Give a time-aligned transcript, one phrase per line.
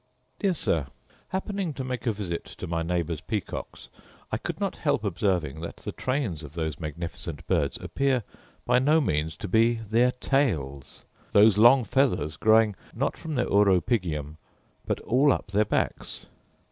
[0.39, 0.87] Dear Sir,
[1.29, 3.87] Happening to make a visit to my neighbour's peacocks,
[4.31, 8.23] I could not help observing that the trains of those magnificent birds appear
[8.65, 14.37] by no means to be their tails; those long feathers growing not from their uropygium,
[14.87, 16.25] but all up their backs.